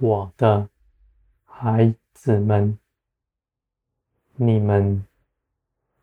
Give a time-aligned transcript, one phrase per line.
[0.00, 0.68] 我的
[1.44, 2.78] 孩子们，
[4.36, 5.04] 你们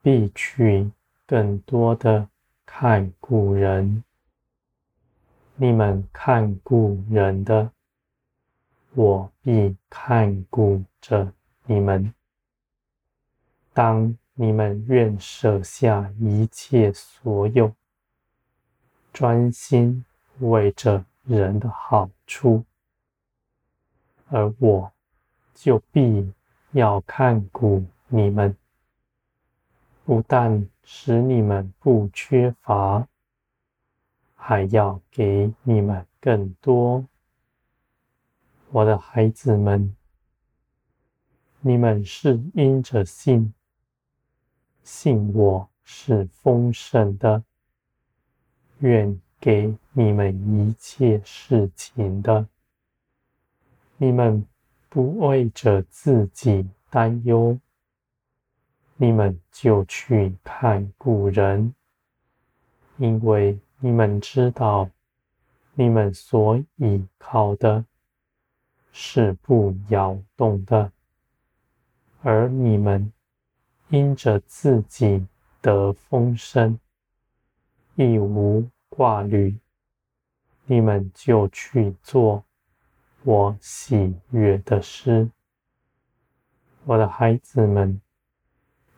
[0.00, 0.90] 必去
[1.26, 2.26] 更多的
[2.64, 4.02] 看顾人。
[5.56, 7.70] 你们看顾人的，
[8.94, 11.30] 我必看顾着
[11.66, 12.14] 你们。
[13.74, 17.70] 当你们愿舍下一切所有，
[19.12, 20.02] 专心
[20.38, 22.64] 为着人的好处，
[24.32, 24.90] 而我
[25.54, 26.32] 就必
[26.70, 28.56] 要看顾你们，
[30.06, 33.06] 不但使你们不缺乏。
[34.34, 37.06] 还要给你们更多，
[38.70, 39.94] 我的孩子们，
[41.60, 43.54] 你们是因着信，
[44.82, 47.44] 信我是丰盛的，
[48.78, 52.48] 愿给你们一切事情的，
[53.96, 54.46] 你们
[54.88, 57.58] 不为着自己担忧，
[58.96, 61.74] 你们就去看古人，
[62.96, 63.58] 因为。
[63.84, 64.88] 你们知道，
[65.74, 67.84] 你们所依靠的
[68.92, 70.92] 是不摇动的，
[72.22, 73.12] 而你们
[73.88, 75.26] 因着自己
[75.60, 76.78] 得丰盛，
[77.96, 79.58] 一无挂虑，
[80.66, 82.44] 你们就去做
[83.24, 85.30] 我喜悦的事。
[86.84, 88.00] 我的孩子们，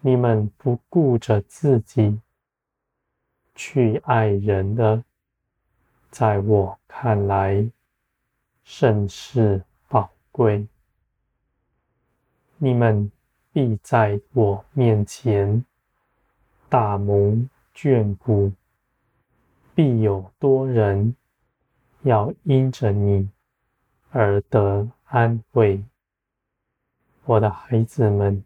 [0.00, 2.20] 你们不顾着自己。
[3.54, 5.04] 去爱人的，
[6.10, 7.70] 在我看来
[8.64, 10.66] 甚是宝贵。
[12.56, 13.10] 你们
[13.52, 15.64] 必在我面前
[16.68, 18.52] 大蒙眷顾，
[19.74, 21.14] 必有多人
[22.02, 23.28] 要因着你
[24.12, 25.82] 而得安慰。
[27.24, 28.44] 我的孩子们，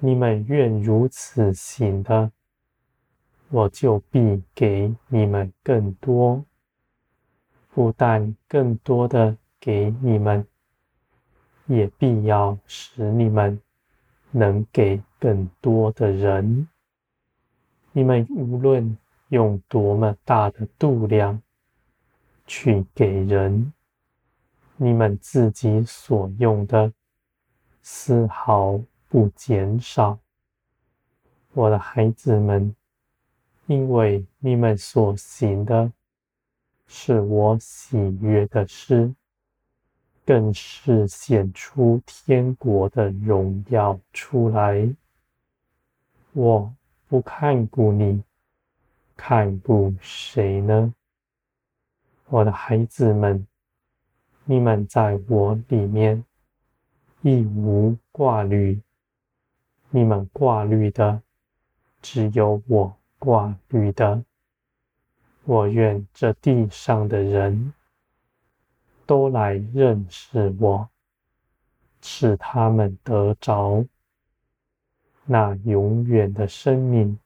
[0.00, 2.32] 你们愿如此行的。
[3.48, 6.44] 我就必给你们更多，
[7.72, 10.44] 不但更多的给你们，
[11.66, 13.60] 也必要使你们
[14.32, 16.66] 能给更多的人。
[17.92, 18.98] 你们无论
[19.28, 21.40] 用多么大的度量
[22.48, 23.72] 去给人，
[24.76, 26.92] 你们自己所用的
[27.82, 30.18] 丝毫不减少。
[31.52, 32.74] 我的孩子们。
[33.68, 35.90] 因为你们所行的
[36.86, 39.12] 是我喜悦的事，
[40.24, 44.88] 更是显出天国的荣耀出来。
[46.32, 46.72] 我
[47.08, 48.22] 不看顾你，
[49.16, 50.94] 看顾谁呢？
[52.28, 53.44] 我的孩子们，
[54.46, 56.24] 你们在我里面
[57.22, 58.80] 一无挂虑，
[59.90, 61.20] 你们挂虑的
[62.00, 62.96] 只有我。
[63.18, 64.22] 挂虑的，
[65.44, 67.72] 我愿这地上的人
[69.06, 70.86] 都来认识我，
[72.02, 73.84] 使他们得着
[75.24, 77.18] 那永远的生命，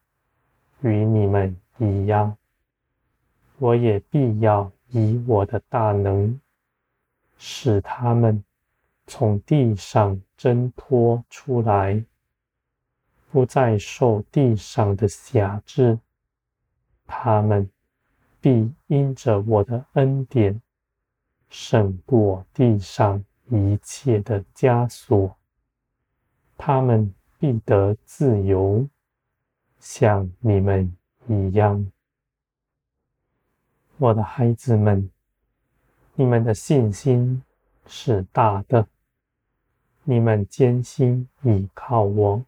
[0.82, 2.36] 与你们一样。
[3.58, 6.40] 我也必要以我的大能，
[7.42, 8.44] 使他们
[9.06, 12.04] 从地上挣脱出来。
[13.32, 15.98] 不再受地上的辖制，
[17.06, 17.70] 他们
[18.40, 20.60] 必因着我的恩典
[21.48, 25.36] 胜过地上一切的枷锁，
[26.58, 28.84] 他们必得自由，
[29.78, 30.92] 像你们
[31.28, 31.90] 一样。
[33.96, 35.08] 我的孩子们，
[36.20, 37.42] 你们的信心
[37.86, 38.86] 是大的，
[40.04, 42.44] 你们坚心倚靠我。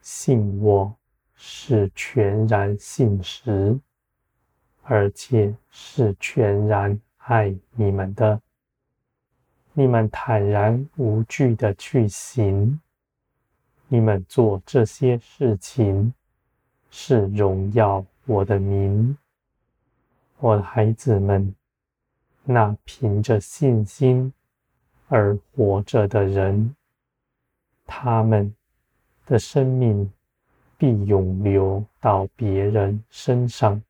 [0.00, 0.96] 信我
[1.34, 3.78] 是全然信实，
[4.84, 8.40] 而且是全然爱你们的。
[9.74, 12.80] 你们坦然无惧的去行，
[13.88, 16.14] 你们做这些事情
[16.88, 19.14] 是荣耀我的名。
[20.38, 21.54] 我的孩子们，
[22.44, 24.32] 那凭着信心
[25.08, 26.74] 而活着的人，
[27.86, 28.54] 他们。
[29.26, 30.12] 的生命
[30.76, 33.80] 必永流到别人身上，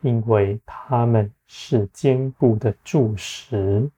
[0.00, 3.88] 因为他们是坚固的柱石，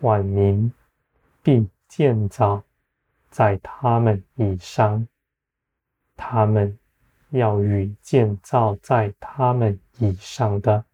[0.00, 0.72] 万民
[1.44, 2.60] 必建造
[3.30, 5.06] 在他们以上，
[6.16, 6.76] 他们
[7.28, 10.84] 要与建造在他们以上的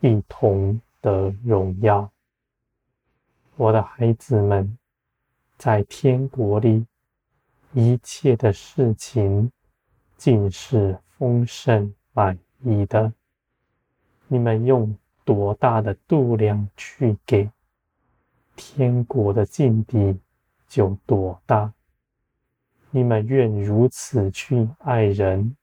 [0.00, 2.10] 一同的荣耀。
[3.56, 4.78] 我的孩子们，
[5.56, 6.86] 在天国里，
[7.72, 9.50] 一切的事情
[10.16, 13.12] 尽是丰盛满溢的。
[14.28, 17.50] 你们用多大的度量去给，
[18.54, 20.16] 天国的境地
[20.68, 21.72] 就多大。
[22.90, 25.56] 你们愿如此去爱人，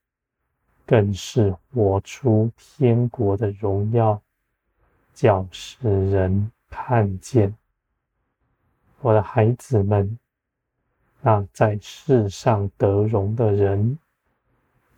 [0.86, 4.22] 更是活出天国的荣耀，
[5.16, 7.56] 叫世人看见。
[9.00, 10.20] 我的孩子们，
[11.22, 13.98] 那在世上得荣的人，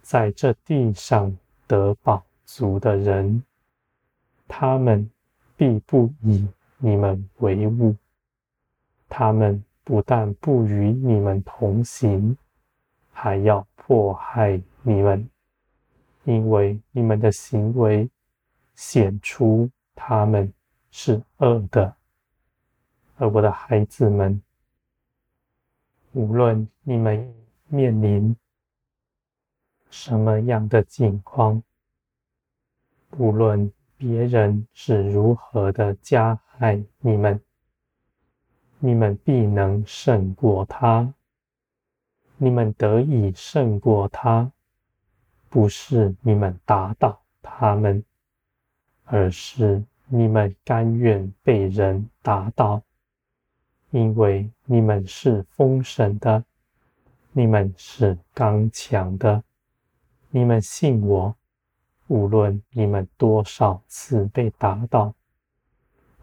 [0.02, 1.38] 在这地上
[1.68, 3.44] 得饱足的人，
[4.48, 5.10] 他们
[5.56, 6.48] 必不以
[6.78, 7.96] 你们为物，
[9.08, 12.36] 他们不但不与你们同行，
[13.12, 15.30] 还要迫害你们，
[16.24, 18.10] 因为你们的行为
[18.76, 20.54] 显出他们
[20.92, 21.94] 是恶的。
[23.18, 24.40] 而我的孩子们，
[26.14, 27.34] 无论你们
[27.68, 28.34] 面临
[29.90, 31.62] 什么样的境况，
[33.18, 37.42] 无论别人是如何的加害你们，
[38.78, 41.12] 你们必能胜过他。
[42.38, 44.52] 你们得以胜过他，
[45.50, 48.04] 不是你们打倒他们，
[49.08, 52.82] 而是你们甘愿被人打倒。
[53.92, 56.44] 因为你们是丰神的，
[57.32, 59.44] 你们是刚强的，
[60.30, 61.36] 你们信我，
[62.08, 65.16] 无论你们多少次被打倒，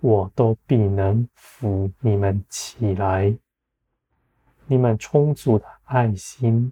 [0.00, 3.34] 我都必能扶你们起来。
[4.66, 6.70] 你们充足的爱心，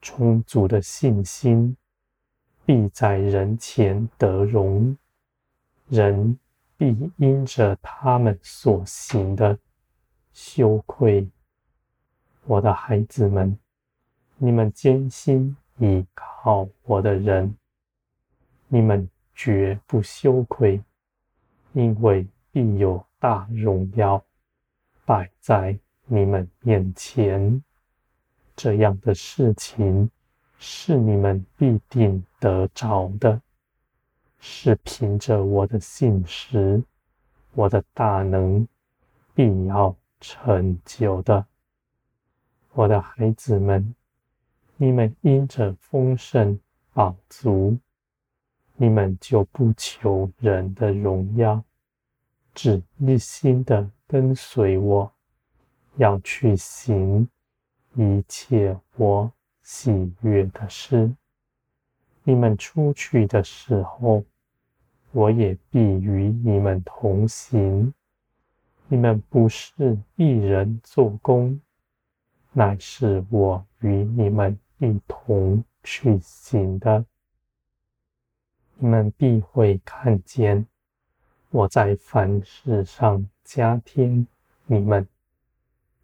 [0.00, 1.76] 充足的信心，
[2.64, 4.96] 必在人前得荣，
[5.88, 6.38] 人
[6.76, 9.58] 必因着他们所行的。
[10.32, 11.28] 羞愧，
[12.44, 13.58] 我的孩子们，
[14.36, 17.56] 你们艰辛依靠我的人，
[18.68, 20.80] 你们绝不羞愧，
[21.72, 24.22] 因为必有大荣耀
[25.04, 25.76] 摆在
[26.06, 27.60] 你们面前。
[28.54, 30.08] 这样的事情
[30.58, 33.40] 是你们必定得着的，
[34.38, 36.82] 是凭着我的信实，
[37.54, 38.66] 我的大能
[39.34, 39.96] 必要。
[40.20, 41.46] 成就的，
[42.72, 43.94] 我的孩子们，
[44.76, 46.58] 你们因着丰盛
[46.92, 47.78] 饱足，
[48.74, 51.62] 你们就不求人的荣耀，
[52.52, 55.12] 只一心的跟随我，
[55.98, 57.28] 要去行
[57.94, 59.32] 一切我
[59.62, 61.14] 喜悦的事。
[62.28, 64.22] 你们出去的时候，
[65.12, 67.94] 我也必与你们同行。
[68.86, 71.58] 你们不是一人做工，
[72.52, 77.02] 乃是我与你们一同去行的。
[78.76, 80.66] 你们必会看见
[81.48, 84.26] 我在凡事上加添
[84.66, 85.08] 你们，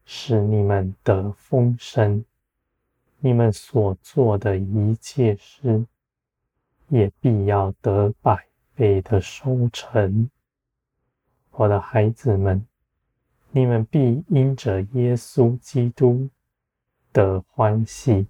[0.06, 2.24] 使你们得丰盛。
[3.18, 5.84] 你们所做的一切事，
[6.88, 10.30] 也必要得百倍的收成。
[11.50, 12.66] 我的孩子们。
[13.56, 16.28] 你们必因着耶稣基督
[17.12, 18.26] 得欢喜，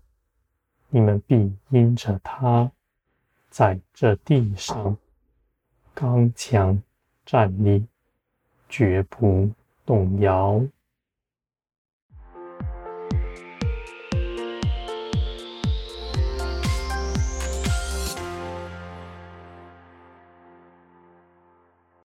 [0.91, 2.71] 你们必因着他
[3.49, 4.99] 在这地上
[5.95, 6.83] 刚强
[7.25, 7.87] 站立，
[8.69, 9.51] 绝不
[9.87, 10.63] 动摇。